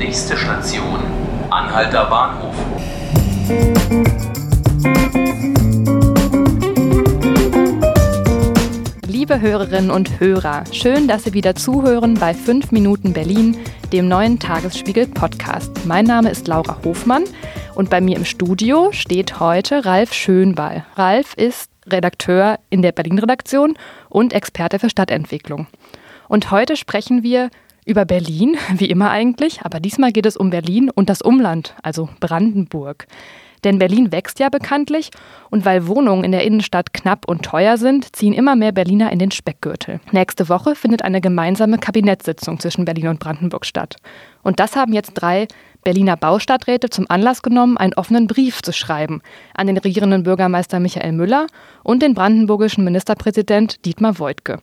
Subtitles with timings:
[0.00, 0.98] Nächste Station,
[1.50, 2.54] Anhalter Bahnhof.
[9.06, 13.58] Liebe Hörerinnen und Hörer, schön, dass Sie wieder zuhören bei 5 Minuten Berlin,
[13.92, 15.70] dem neuen Tagesspiegel Podcast.
[15.84, 17.24] Mein Name ist Laura Hofmann
[17.74, 20.86] und bei mir im Studio steht heute Ralf Schönball.
[20.96, 23.76] Ralf ist Redakteur in der Berlin-Redaktion
[24.08, 25.66] und Experte für Stadtentwicklung.
[26.26, 27.50] Und heute sprechen wir
[27.84, 32.08] über Berlin, wie immer eigentlich, aber diesmal geht es um Berlin und das Umland, also
[32.20, 33.06] Brandenburg.
[33.64, 35.10] Denn Berlin wächst ja bekanntlich
[35.50, 39.18] und weil Wohnungen in der Innenstadt knapp und teuer sind, ziehen immer mehr Berliner in
[39.18, 40.00] den Speckgürtel.
[40.12, 43.96] Nächste Woche findet eine gemeinsame Kabinettssitzung zwischen Berlin und Brandenburg statt.
[44.42, 45.46] Und das haben jetzt drei
[45.84, 49.22] Berliner Baustadträte zum Anlass genommen, einen offenen Brief zu schreiben
[49.54, 51.46] an den regierenden Bürgermeister Michael Müller
[51.82, 54.58] und den brandenburgischen Ministerpräsident Dietmar Woidke.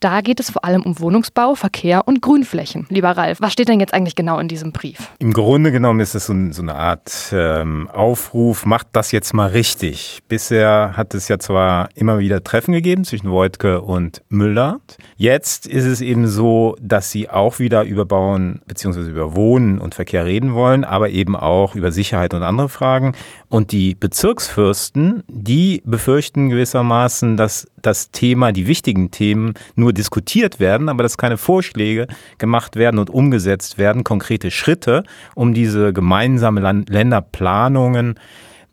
[0.00, 2.86] Da geht es vor allem um Wohnungsbau, Verkehr und Grünflächen.
[2.88, 5.10] Lieber Ralf, was steht denn jetzt eigentlich genau in diesem Brief?
[5.18, 9.48] Im Grunde genommen ist es so, so eine Art ähm, Aufruf, macht das jetzt mal
[9.48, 10.20] richtig.
[10.28, 14.80] Bisher hat es ja zwar immer wieder Treffen gegeben zwischen Wojtke und Müller.
[15.16, 19.00] Jetzt ist es eben so, dass sie auch wieder über Bauen bzw.
[19.00, 23.14] über Wohnen und Verkehr reden wollen, aber eben auch über Sicherheit und andere Fragen.
[23.48, 30.88] Und die Bezirksfürsten, die befürchten gewissermaßen, dass das Thema, die wichtigen Themen nur diskutiert werden,
[30.88, 32.06] aber dass keine Vorschläge
[32.38, 38.18] gemacht werden und umgesetzt werden, konkrete Schritte, um diese gemeinsame Länderplanungen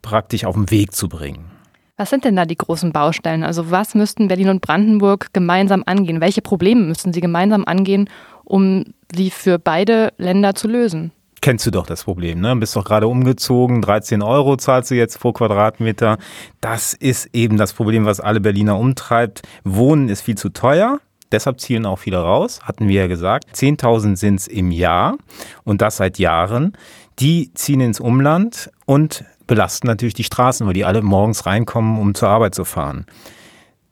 [0.01, 1.51] praktisch auf den Weg zu bringen.
[1.97, 3.43] Was sind denn da die großen Baustellen?
[3.43, 6.19] Also was müssten Berlin und Brandenburg gemeinsam angehen?
[6.19, 8.09] Welche Probleme müssten sie gemeinsam angehen,
[8.43, 8.83] um
[9.15, 11.11] sie für beide Länder zu lösen?
[11.45, 12.55] kennst du doch das Problem, ne?
[12.55, 16.17] Bist doch gerade umgezogen, 13 Euro zahlst du jetzt pro Quadratmeter.
[16.59, 19.43] Das ist eben das Problem, was alle Berliner umtreibt.
[19.63, 21.01] Wohnen ist viel zu teuer.
[21.31, 23.45] Deshalb zielen auch viele raus, hatten wir ja gesagt.
[23.55, 25.17] 10.000 sind es im Jahr
[25.63, 26.73] und das seit Jahren.
[27.19, 32.15] Die ziehen ins Umland und belasten natürlich die Straßen, weil die alle morgens reinkommen, um
[32.15, 33.05] zur Arbeit zu fahren.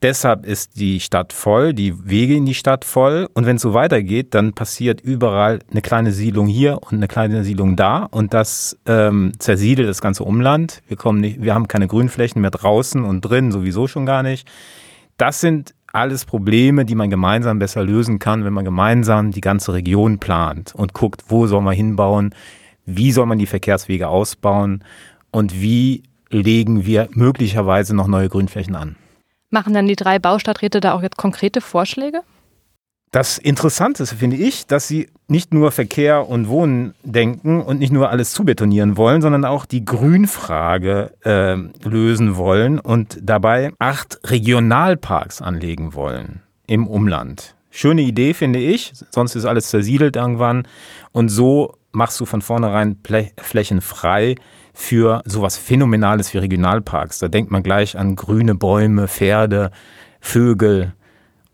[0.03, 3.29] Deshalb ist die Stadt voll, die Wege in die Stadt voll.
[3.33, 7.45] Und wenn es so weitergeht, dann passiert überall eine kleine Siedlung hier und eine kleine
[7.45, 8.09] Siedlung da.
[8.11, 10.81] Und das ähm, zersiedelt das ganze Umland.
[10.89, 14.45] Wir, kommen nicht, wir haben keine Grünflächen mehr draußen und drin, sowieso schon gar nicht.
[15.15, 19.73] Das sind alles Probleme, die man gemeinsam besser lösen kann, wenn man gemeinsam die ganze
[19.73, 22.33] Region plant und guckt, wo soll man hinbauen,
[22.85, 24.83] wie soll man die Verkehrswege ausbauen
[25.31, 28.95] und wie legen wir möglicherweise noch neue Grünflächen an.
[29.51, 32.21] Machen dann die drei Baustadträte da auch jetzt konkrete Vorschläge?
[33.13, 38.09] Das Interessante finde ich, dass sie nicht nur Verkehr und Wohnen denken und nicht nur
[38.09, 41.55] alles zubetonieren wollen, sondern auch die Grünfrage äh,
[41.87, 47.55] lösen wollen und dabei acht Regionalparks anlegen wollen im Umland.
[47.69, 50.67] Schöne Idee, finde ich, sonst ist alles zersiedelt irgendwann
[51.11, 52.97] und so machst du von vornherein
[53.37, 54.33] Flächen frei
[54.73, 57.19] für sowas Phänomenales wie Regionalparks.
[57.19, 59.69] Da denkt man gleich an grüne Bäume, Pferde,
[60.19, 60.93] Vögel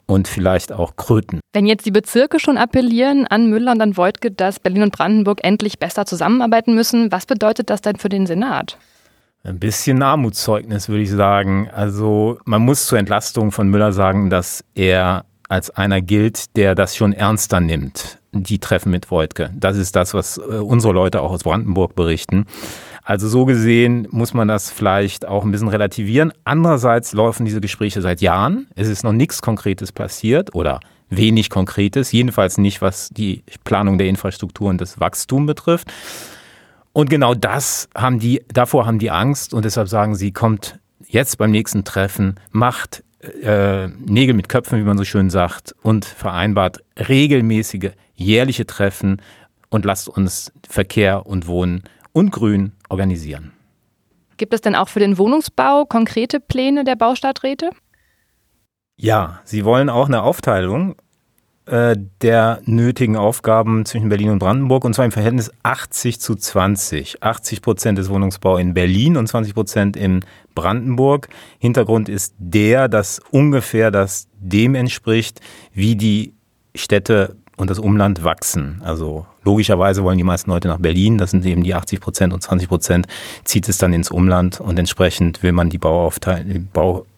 [0.09, 1.39] und vielleicht auch Kröten.
[1.53, 5.39] Wenn jetzt die Bezirke schon appellieren an Müller und an Voigtke, dass Berlin und Brandenburg
[5.43, 8.77] endlich besser zusammenarbeiten müssen, was bedeutet das denn für den Senat?
[9.43, 11.69] Ein bisschen Armutszeugnis, würde ich sagen.
[11.71, 16.95] Also man muss zur Entlastung von Müller sagen, dass er als einer gilt, der das
[16.95, 19.51] schon ernster nimmt, die Treffen mit Voigtke.
[19.55, 22.45] Das ist das, was äh, unsere Leute auch aus Brandenburg berichten.
[23.03, 26.33] Also so gesehen muss man das vielleicht auch ein bisschen relativieren.
[26.43, 28.67] Andererseits laufen diese Gespräche seit Jahren.
[28.75, 30.79] Es ist noch nichts Konkretes passiert oder
[31.09, 35.91] wenig Konkretes, jedenfalls nicht, was die Planung der Infrastruktur und das Wachstum betrifft.
[36.93, 41.37] Und genau das haben die, davor haben die Angst und deshalb sagen sie, kommt jetzt
[41.37, 43.03] beim nächsten Treffen, macht
[43.41, 49.21] äh, Nägel mit Köpfen, wie man so schön sagt, und vereinbart regelmäßige jährliche Treffen
[49.69, 53.53] und lasst uns Verkehr und Wohnen und Grün organisieren.
[54.37, 57.71] Gibt es denn auch für den Wohnungsbau konkrete Pläne der Baustadträte?
[58.95, 60.95] Ja, sie wollen auch eine Aufteilung
[61.65, 67.21] äh, der nötigen Aufgaben zwischen Berlin und Brandenburg und zwar im Verhältnis 80 zu 20.
[67.21, 71.29] 80 Prozent des Wohnungsbaus in Berlin und 20 Prozent in Brandenburg.
[71.59, 75.41] Hintergrund ist der, dass ungefähr das dem entspricht,
[75.71, 76.33] wie die
[76.75, 78.81] Städte und das Umland wachsen.
[78.83, 82.41] Also logischerweise wollen die meisten Leute nach Berlin, das sind eben die 80 Prozent und
[82.41, 83.07] 20 Prozent
[83.43, 86.69] zieht es dann ins Umland und entsprechend will man die Bauaufgaben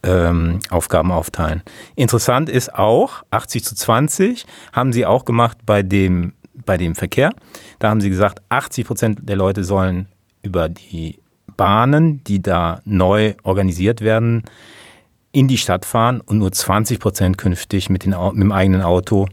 [0.03, 1.61] ähm, aufteilen.
[1.95, 6.33] Interessant ist auch, 80 zu 20 haben sie auch gemacht bei dem,
[6.65, 7.31] bei dem Verkehr.
[7.77, 10.07] Da haben sie gesagt, 80 Prozent der Leute sollen
[10.41, 11.19] über die
[11.55, 14.43] Bahnen, die da neu organisiert werden,
[15.31, 19.27] in die Stadt fahren und nur 20 Prozent künftig mit, den, mit dem eigenen Auto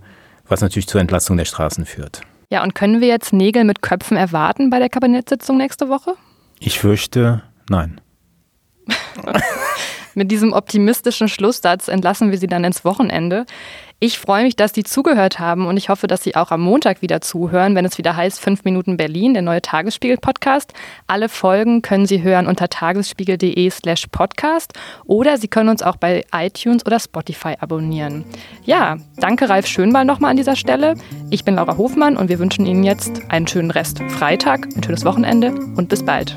[0.49, 2.23] was natürlich zur Entlastung der Straßen führt.
[2.51, 6.15] Ja, und können wir jetzt Nägel mit Köpfen erwarten bei der Kabinettssitzung nächste Woche?
[6.61, 8.01] Ich fürchte, nein.
[10.19, 13.47] Mit diesem optimistischen Schlusssatz entlassen wir Sie dann ins Wochenende.
[14.01, 17.03] Ich freue mich, dass Sie zugehört haben und ich hoffe, dass Sie auch am Montag
[17.03, 20.73] wieder zuhören, wenn es wieder heißt 5 Minuten Berlin, der neue Tagesspiegel-Podcast.
[21.07, 24.73] Alle Folgen können Sie hören unter tagesspiegel.de slash podcast
[25.05, 28.25] oder Sie können uns auch bei iTunes oder Spotify abonnieren.
[28.65, 30.97] Ja, danke Ralf Schönball nochmal an dieser Stelle.
[31.31, 35.05] Ich bin Laura Hofmann und wir wünschen Ihnen jetzt einen schönen Rest Freitag, ein schönes
[35.05, 36.37] Wochenende und bis bald.